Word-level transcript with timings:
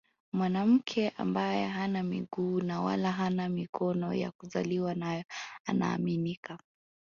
Mwanamke 0.33 1.09
ambaye 1.09 1.67
hana 1.67 2.03
miguu 2.03 2.61
na 2.61 2.81
wala 2.81 3.11
hana 3.11 3.49
mikono 3.49 4.13
ya 4.13 4.31
kuzaliwa 4.31 4.95
nayo 4.95 5.23
anaaminika 5.65 6.57